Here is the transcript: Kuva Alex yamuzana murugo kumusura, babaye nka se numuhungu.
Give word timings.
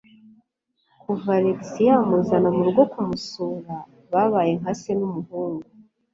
Kuva 1.01 1.29
Alex 1.39 1.61
yamuzana 1.87 2.49
murugo 2.55 2.81
kumusura, 2.91 3.75
babaye 4.11 4.51
nka 4.59 4.73
se 4.81 4.91
numuhungu. 4.99 5.67